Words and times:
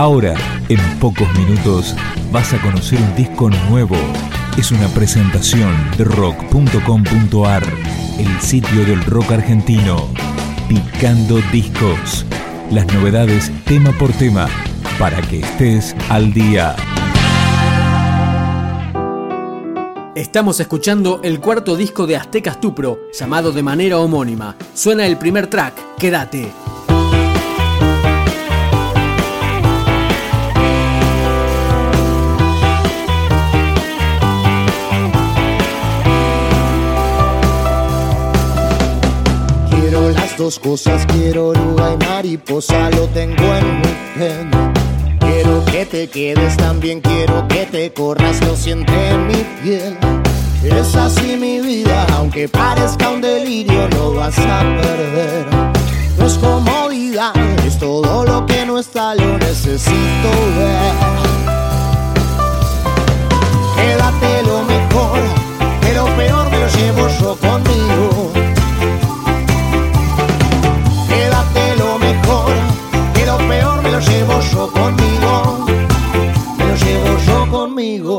Ahora, 0.00 0.34
en 0.70 0.80
pocos 0.98 1.28
minutos, 1.38 1.94
vas 2.32 2.54
a 2.54 2.62
conocer 2.62 2.98
un 2.98 3.14
disco 3.16 3.50
nuevo. 3.68 3.98
Es 4.56 4.72
una 4.72 4.88
presentación 4.88 5.76
de 5.98 6.04
rock.com.ar, 6.04 7.62
el 8.18 8.40
sitio 8.40 8.86
del 8.86 9.04
rock 9.04 9.32
argentino. 9.32 10.08
Picando 10.70 11.38
discos. 11.52 12.24
Las 12.70 12.86
novedades 12.94 13.52
tema 13.66 13.92
por 13.92 14.10
tema, 14.12 14.48
para 14.98 15.20
que 15.20 15.40
estés 15.40 15.94
al 16.08 16.32
día. 16.32 16.74
Estamos 20.14 20.60
escuchando 20.60 21.20
el 21.22 21.40
cuarto 21.40 21.76
disco 21.76 22.06
de 22.06 22.16
Aztecas 22.16 22.58
Tupro, 22.58 23.00
llamado 23.12 23.52
de 23.52 23.62
manera 23.62 23.98
homónima. 23.98 24.56
Suena 24.72 25.04
el 25.04 25.18
primer 25.18 25.48
track, 25.48 25.74
Quédate. 25.98 26.50
Dos 40.40 40.58
cosas 40.58 41.04
quiero, 41.04 41.48
oruga 41.48 41.92
y 41.92 41.96
mariposa, 41.98 42.88
lo 42.92 43.06
tengo 43.08 43.44
en 43.56 43.80
mi 43.82 43.94
genio. 44.16 44.72
Quiero 45.18 45.62
que 45.66 45.84
te 45.84 46.08
quedes, 46.08 46.56
también 46.56 47.02
quiero 47.02 47.46
que 47.46 47.66
te 47.66 47.92
corras, 47.92 48.42
lo 48.46 48.56
siente 48.56 49.10
en 49.10 49.26
mi 49.26 49.44
piel. 49.62 49.98
Es 50.64 50.96
así 50.96 51.36
mi 51.36 51.60
vida, 51.60 52.06
aunque 52.16 52.48
parezca 52.48 53.10
un 53.10 53.20
delirio, 53.20 53.86
no 53.90 54.14
vas 54.14 54.38
a 54.38 54.60
perder. 54.80 55.46
No 56.16 56.26
es 56.26 56.38
comodidad, 56.38 57.36
es 57.66 57.78
todo 57.78 58.24
lo 58.24 58.46
que 58.46 58.64
no 58.64 58.78
está, 58.78 59.14
lo 59.14 59.36
necesito 59.36 60.30
ver. 60.56 60.94
Quédate 63.76 64.42
lo 64.44 64.62
mejor, 64.62 65.18
lo 65.94 66.16
peor 66.16 66.50
me 66.50 66.58
lo 66.60 66.68
llevo 66.68 67.08
yo 67.20 67.36
conmigo. 67.36 68.09
Llevo 74.00 74.40
yo 74.52 74.72
conmigo, 74.72 75.66
me 76.56 76.64
lo 76.64 76.74
llevo 76.76 77.18
yo 77.26 77.50
conmigo. 77.50 78.18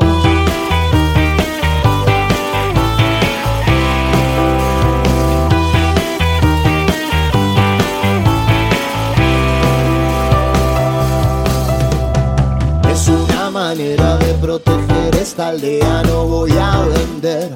Es 12.90 13.08
una 13.08 13.50
manera 13.50 14.16
de 14.18 14.34
proteger 14.34 15.16
esta 15.20 15.48
aldea, 15.48 16.02
no 16.04 16.26
voy 16.26 16.52
a 16.52 16.82
vender. 16.82 17.50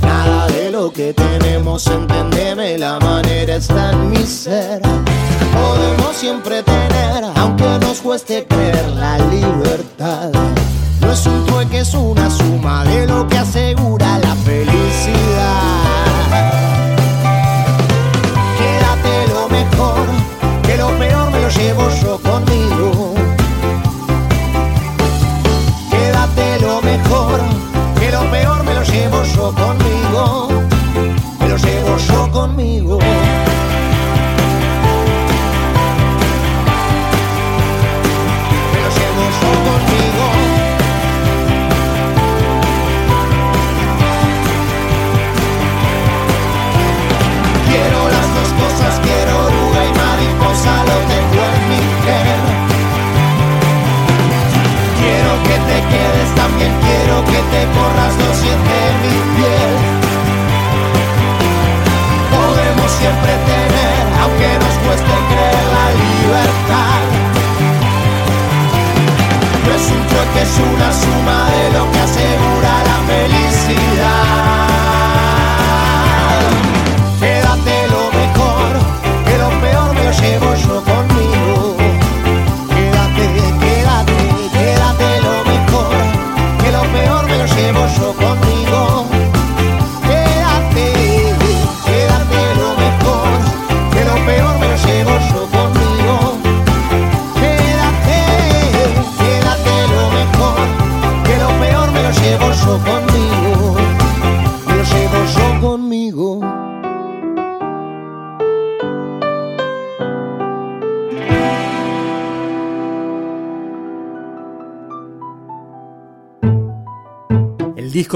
Nada 0.00 0.46
de 0.48 0.70
lo 0.70 0.92
que 0.92 1.12
tenemos, 1.12 1.86
entendeme, 1.86 2.78
la 2.78 2.98
manera 2.98 3.56
está 3.56 3.92
en 3.92 4.10
mi 4.10 4.24
ser 4.24 4.80
podemos 5.82 6.16
siempre 6.16 6.62
tener, 6.62 7.24
aunque 7.36 7.64
nos 7.80 8.00
cueste 8.00 8.46
creer 8.46 8.88
la 8.90 9.18
libertad. 9.18 10.30
No 11.00 11.12
es 11.12 11.26
un 11.26 11.44
trueque, 11.46 11.80
es 11.80 11.94
una 11.94 12.30
suma 12.30 12.84
de 12.84 13.06
lo 13.06 13.26
que 13.26 13.38
asegura 13.38 14.18
la 14.18 14.34
felicidad. 14.36 15.71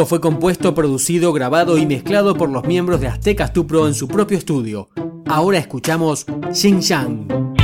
Fue 0.04 0.20
compuesto, 0.20 0.74
producido, 0.74 1.32
grabado 1.32 1.78
y 1.78 1.86
mezclado 1.86 2.34
por 2.34 2.50
los 2.50 2.64
miembros 2.66 3.00
de 3.00 3.06
Aztecas 3.06 3.54
Tupro 3.54 3.86
en 3.86 3.94
su 3.94 4.08
propio 4.08 4.36
estudio. 4.36 4.90
Ahora 5.26 5.58
escuchamos 5.58 6.26
Xinjiang. 6.52 7.56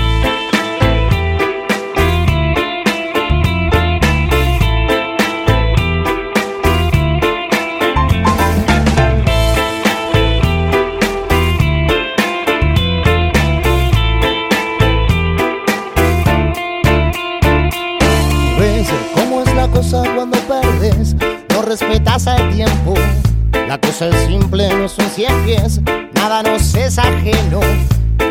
Es 24.03 24.27
simple, 24.27 24.69
no 24.75 24.89
son 24.89 25.09
cien 25.11 25.45
pies, 25.45 25.81
nada 26.15 26.43
nos 26.43 26.75
es 26.75 26.99
ajeno. 26.99 27.61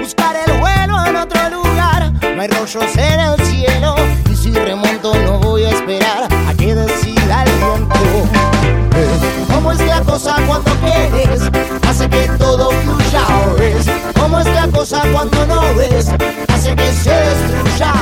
Buscar 0.02 0.36
el 0.46 0.59
vuelo 0.59 1.06
en 1.06 1.16
otro 1.16 1.50
lugar, 1.50 2.12
no 2.12 2.42
hay 2.42 2.50
rollos 2.50 2.98
en 2.98 3.20
el 3.22 3.40
cielo. 3.46 3.95
Y 4.30 4.36
si 4.36 4.51
remonto, 4.51 5.13
no 5.24 5.40
voy 5.40 5.63
a 5.63 5.69
esperar 5.69 6.28
a 6.45 6.54
que 6.56 6.75
decida 6.75 7.45
el 7.45 7.51
viento. 7.51 7.95
¿Cómo 9.54 9.72
es 9.72 9.80
la 9.80 10.01
cosa 10.01 10.36
cuando 10.45 10.72
quieres? 10.81 11.44
Hace 11.88 12.10
que 12.10 12.28
todo 12.38 12.72
fluya, 12.72 13.22
¿ves? 13.57 13.86
¿Cómo 14.19 14.40
es 14.40 14.48
la 14.48 14.68
cosa 14.68 15.04
cuando 15.13 15.45
no 15.45 15.74
ves? 15.75 16.10
Hace 16.50 16.75
que 16.75 16.92
se 16.92 17.12
destruya. 17.12 17.94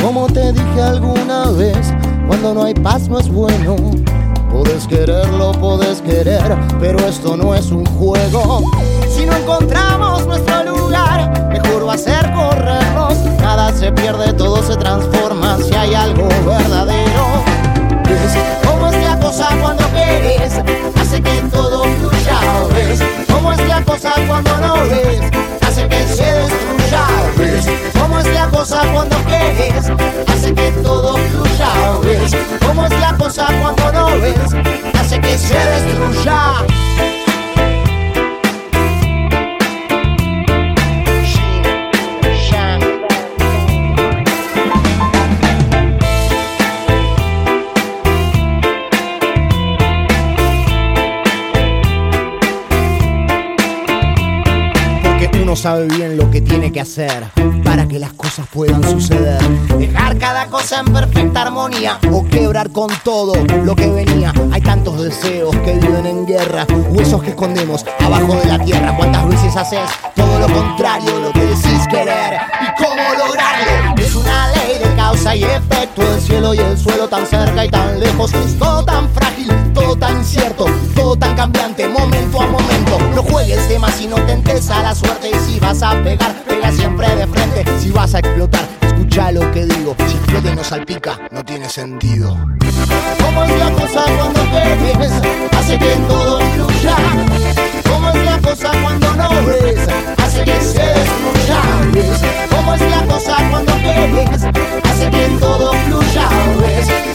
Como 0.00 0.26
te 0.28 0.54
dije 0.54 0.82
alguna 0.82 1.50
vez, 1.50 1.92
cuando 2.26 2.54
no 2.54 2.64
hay 2.64 2.72
paz 2.72 3.08
no 3.08 3.18
es 3.18 3.28
bueno. 3.28 3.76
Puedes 4.50 4.86
quererlo, 4.86 5.52
puedes 5.52 6.00
querer, 6.00 6.37
pero 6.80 6.98
esto 7.06 7.36
no 7.36 7.54
es 7.54 7.70
un 7.70 7.84
juego. 7.84 8.62
Si 9.14 9.26
no 9.26 9.36
encontramos 9.36 10.26
nuestro 10.26 10.64
lugar, 10.64 11.48
mejor 11.50 11.88
va 11.88 11.94
a 11.94 11.98
ser 11.98 12.32
corrernos. 12.32 13.14
Nada 13.40 13.72
se 13.72 13.92
pierde, 13.92 14.32
todo 14.32 14.62
se 14.62 14.76
transforma 14.76 15.58
si 15.58 15.74
hay 15.74 15.94
algo 15.94 16.28
verdadero. 16.46 17.26
¿Ves 18.04 18.38
cómo 18.64 18.88
es 18.88 19.04
la 19.04 19.18
cosa 19.18 19.48
cuando 19.60 19.84
quieres? 19.88 20.54
Hace 21.00 21.22
que 21.22 21.42
todo 21.50 21.84
fluya. 21.84 22.40
¿Ves 22.74 23.00
cómo 23.30 23.52
es 23.52 23.68
la 23.68 23.84
cosa 23.84 24.12
cuando 24.26 24.56
no 24.58 24.74
ves? 24.84 25.20
Hace 25.66 25.88
que 25.88 26.06
se 26.06 26.24
destruya. 26.24 27.06
¿Ves 27.36 27.66
cómo 28.00 28.18
es 28.18 28.26
la 28.32 28.48
cosa 28.48 28.82
cuando 28.92 29.16
quieres? 29.24 29.76
Hace 29.76 29.92
hace 30.32 30.54
que 30.54 30.70
todo 30.82 31.16
fluya. 31.16 31.47
Sabe 55.68 55.84
bien 55.84 56.16
lo 56.16 56.30
que 56.30 56.40
tiene 56.40 56.72
que 56.72 56.80
hacer 56.80 57.24
para 57.62 57.86
que 57.86 57.98
las 57.98 58.14
cosas 58.14 58.46
puedan 58.50 58.82
suceder. 58.82 59.38
Dejar 59.76 60.16
cada 60.16 60.46
cosa 60.46 60.80
en 60.80 60.94
perfecta 60.94 61.42
armonía 61.42 61.98
o 62.10 62.24
quebrar 62.24 62.70
con 62.70 62.88
todo 63.04 63.34
lo 63.64 63.76
que 63.76 63.86
venía. 63.86 64.32
Hay 64.50 64.62
tantos 64.62 65.02
deseos 65.02 65.54
que 65.56 65.74
viven 65.74 66.06
en 66.06 66.24
guerra, 66.24 66.66
huesos 66.88 67.22
que 67.22 67.30
escondemos 67.30 67.84
abajo 68.00 68.34
de 68.36 68.46
la 68.46 68.58
tierra. 68.64 68.96
¿Cuántas 68.96 69.28
veces 69.28 69.54
haces 69.56 69.90
todo 70.16 70.38
lo 70.38 70.46
contrario 70.46 71.20
lo 71.20 71.32
que 71.32 71.44
decís 71.44 71.86
querer? 71.90 72.40
¿Y 72.62 72.82
cómo 72.82 73.02
lograrlo? 73.18 74.02
Es 74.02 74.14
una 74.14 74.48
ley 74.52 74.78
de 74.82 74.96
causa 74.96 75.36
y 75.36 75.44
efecto. 75.44 76.00
El 76.00 76.20
cielo 76.22 76.54
y 76.54 76.60
el 76.60 76.78
suelo 76.78 77.08
tan 77.08 77.26
cerca 77.26 77.66
y 77.66 77.68
tan 77.68 78.00
lejos. 78.00 78.32
Todo 78.58 78.86
tan 78.86 79.06
frágil, 79.10 79.52
todo 79.74 79.94
tan 79.96 80.16
incierto, 80.16 80.64
todo 80.94 81.14
tan 81.14 81.36
cambiante, 81.36 81.86
momento 81.88 82.27
juegues 83.48 83.68
de 83.68 83.78
más 83.78 84.00
y 84.00 84.06
no 84.06 84.16
tentes 84.26 84.68
a 84.70 84.82
la 84.82 84.94
suerte 84.94 85.30
si 85.46 85.58
vas 85.58 85.82
a 85.82 85.92
pegar, 86.02 86.34
pega 86.46 86.70
siempre 86.70 87.08
de 87.16 87.26
frente. 87.26 87.64
Si 87.80 87.90
vas 87.90 88.14
a 88.14 88.18
explotar, 88.18 88.60
escucha 88.82 89.32
lo 89.32 89.50
que 89.52 89.64
digo. 89.64 89.96
Si 90.06 90.16
explota 90.16 90.52
y 90.52 90.56
no 90.56 90.64
salpica, 90.64 91.18
no 91.30 91.44
tiene 91.44 91.68
sentido. 91.68 92.36
¿Cómo 93.22 93.44
es 93.44 93.58
la 93.58 93.70
cosa 93.72 94.04
cuando 94.18 94.40
ves? 94.52 95.12
Hace 95.58 95.78
que 95.78 95.96
todo 96.08 96.40
fluya. 96.40 96.96
¿Cómo 97.90 98.10
es 98.10 98.24
la 98.24 98.38
cosa 98.38 98.70
cuando 98.82 99.14
no 99.14 99.28
ves? 99.46 99.88
Hace 100.18 100.44
que 100.44 100.60
se 100.60 100.82
destruya. 100.82 101.60
¿Cómo 102.50 102.74
es 102.74 102.80
la 102.82 103.02
cosa 103.06 103.36
cuando 103.50 103.72
ves? 103.74 104.44
Hace 104.84 105.10
que 105.10 105.26
todo 105.40 105.72
fluya. 105.72 106.28
¿Cómo 106.28 107.07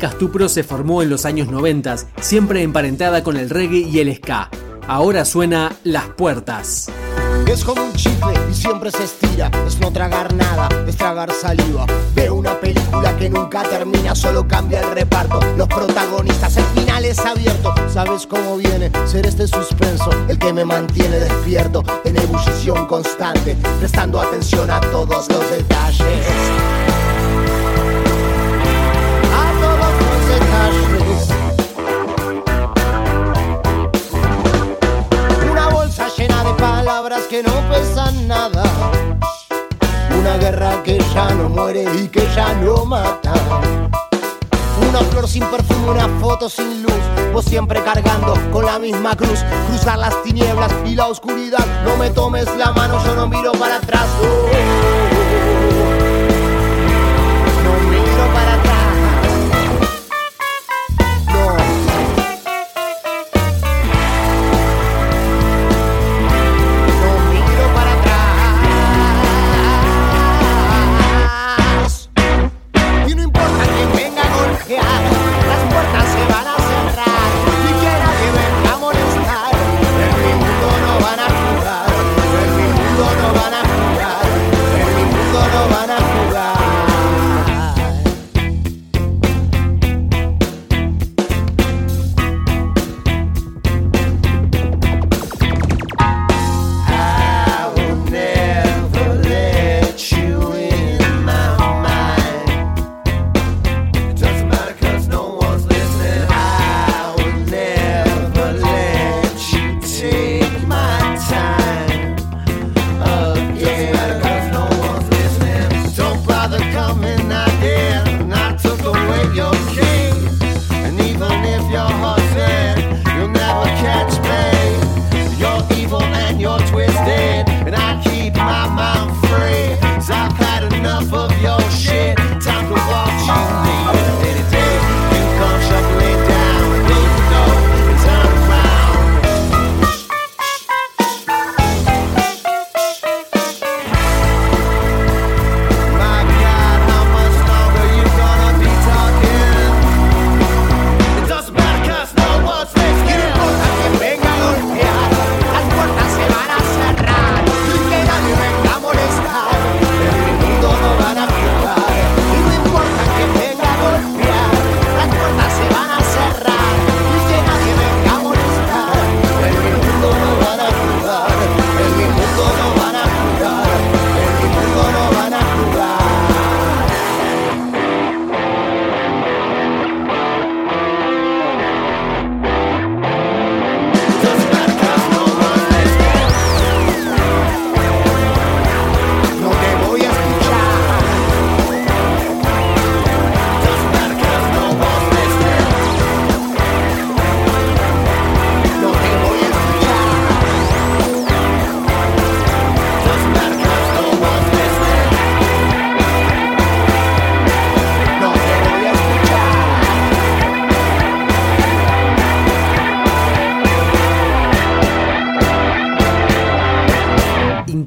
Aztecas 0.00 0.18
Tupro 0.18 0.48
se 0.48 0.64
formó 0.64 1.02
en 1.02 1.10
los 1.10 1.26
años 1.26 1.48
90, 1.48 1.96
siempre 2.22 2.62
emparentada 2.62 3.22
con 3.22 3.36
el 3.36 3.50
reggae 3.50 3.80
y 3.80 3.98
el 3.98 4.16
ska. 4.16 4.48
Ahora 4.88 5.26
suena 5.26 5.76
Las 5.84 6.06
Puertas. 6.16 6.90
Es 7.46 7.62
como 7.62 7.84
un 7.84 7.92
chicle 7.92 8.32
y 8.50 8.54
siempre 8.54 8.90
se 8.90 9.04
estira. 9.04 9.50
Es 9.66 9.78
no 9.78 9.92
tragar 9.92 10.32
nada, 10.32 10.70
es 10.86 10.96
tragar 10.96 11.30
saliva. 11.32 11.84
Veo 12.14 12.36
una 12.36 12.58
película 12.58 13.14
que 13.18 13.28
nunca 13.28 13.62
termina, 13.64 14.14
solo 14.14 14.48
cambia 14.48 14.80
el 14.80 14.90
reparto. 14.92 15.38
Los 15.58 15.68
protagonistas, 15.68 16.56
el 16.56 16.64
final 16.64 17.04
es 17.04 17.18
abierto. 17.18 17.74
¿Sabes 17.92 18.26
cómo 18.26 18.56
viene? 18.56 18.90
Ser 19.04 19.26
este 19.26 19.46
suspenso, 19.46 20.10
el 20.28 20.38
que 20.38 20.50
me 20.54 20.64
mantiene 20.64 21.18
despierto, 21.18 21.84
en 22.04 22.16
ebullición 22.16 22.86
constante, 22.86 23.54
prestando 23.78 24.18
atención 24.18 24.70
a 24.70 24.80
todos 24.80 25.28
los 25.28 25.50
detalles. 25.50 26.69
Palabras 37.10 37.28
que 37.28 37.42
no 37.42 37.52
pesan 37.68 38.28
nada. 38.28 38.62
Una 40.16 40.36
guerra 40.36 40.80
que 40.84 40.98
ya 41.12 41.30
no 41.34 41.48
muere 41.48 41.84
y 41.98 42.08
que 42.08 42.26
ya 42.34 42.54
no 42.54 42.84
mata. 42.84 43.32
Una 44.88 45.00
flor 45.10 45.26
sin 45.26 45.44
perfume, 45.46 45.90
una 45.90 46.08
foto 46.20 46.48
sin 46.48 46.82
luz. 46.82 47.02
Vos 47.32 47.44
siempre 47.44 47.82
cargando 47.82 48.34
con 48.52 48.64
la 48.64 48.78
misma 48.78 49.16
cruz. 49.16 49.40
Cruzar 49.68 49.98
las 49.98 50.22
tinieblas 50.22 50.72
y 50.86 50.94
la 50.94 51.08
oscuridad. 51.08 51.64
No 51.84 51.96
me 51.96 52.10
tomes 52.10 52.46
la 52.56 52.72
mano, 52.72 53.02
yo 53.04 53.16
no 53.16 53.26
miro 53.26 53.52
para 53.52 53.76
atrás. 53.76 54.06
no 54.20 55.19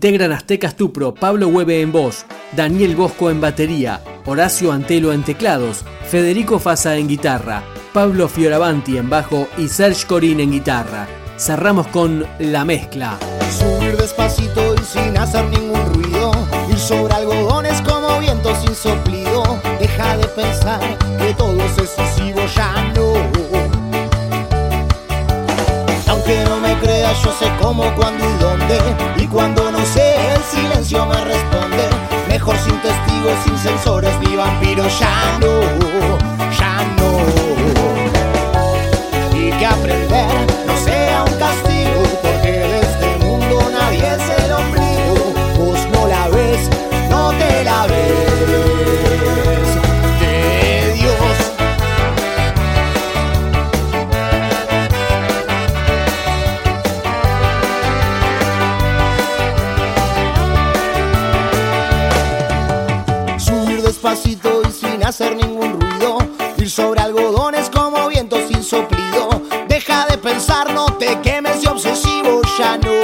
integran 0.04 0.34
Aztecas 0.34 0.76
Tupro, 0.76 1.14
Pablo 1.14 1.48
Hueve 1.48 1.80
en 1.80 1.94
voz, 1.94 2.26
Daniel 2.58 2.94
Bosco 2.94 3.30
en 3.30 3.40
batería, 3.40 4.02
Horacio 4.26 4.74
Antelo 4.74 5.14
en 5.14 5.24
teclados, 5.24 5.86
Federico 6.10 6.60
Fasa 6.60 6.98
en 6.98 7.08
guitarra, 7.08 7.64
Pablo 7.94 8.28
Fioravanti 8.28 8.98
en 8.98 9.10
bajo 9.10 9.48
y 9.58 9.70
Serge 9.70 10.06
Corin 10.06 10.42
en 10.42 10.52
guitarra. 10.52 11.08
Cerramos 11.38 11.88
con 11.88 12.28
La 12.40 12.66
Mezcla. 12.66 13.18
Subir 13.58 13.96
despacito 13.96 14.76
y 14.76 14.84
sin 14.84 15.18
hacer 15.18 15.46
ningún 15.46 15.86
ruido, 15.94 16.34
ir 16.70 16.78
sobre 16.78 17.14
algodones 17.14 17.82
como 17.84 18.20
viento 18.20 18.54
sin 18.58 18.76
soplido, 18.76 19.58
deja 19.80 20.18
de 20.18 20.28
pensar 20.28 20.82
que 21.18 21.34
todo 21.34 21.62
se 21.78 21.88
sucede 21.88 22.23
wish 34.94 35.02
I 35.02 35.40
know. 35.40 35.83
algodones 67.14 67.70
como 67.70 68.08
viento 68.08 68.38
sin 68.48 68.64
soplido. 68.64 69.30
Deja 69.68 70.08
de 70.08 70.18
pensar, 70.18 70.74
no 70.74 70.86
te 70.98 71.20
quemes 71.22 71.64
y 71.64 71.68
obsesivo 71.68 72.42
ya 72.58 72.78
no. 72.78 73.03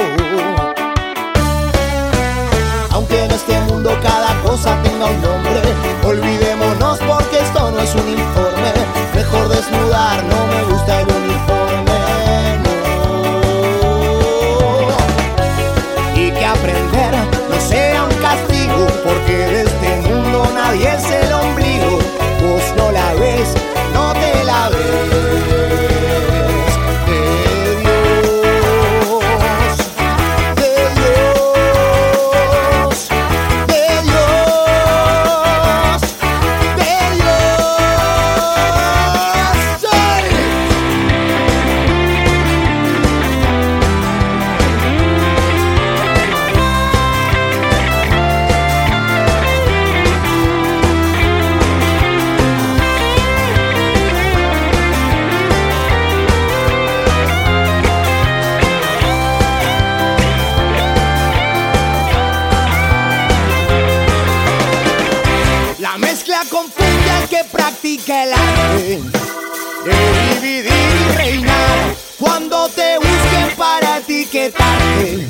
no 72.60 72.68
te 72.68 72.98
busquen 72.98 73.56
para 73.56 74.00
ti 74.00 74.26
que 74.26 74.46
etiquetarte, 74.46 75.28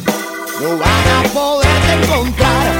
no 0.61 0.79
van 0.79 1.27
a 1.27 1.29
poderte 1.33 1.93
encontrar. 2.03 2.80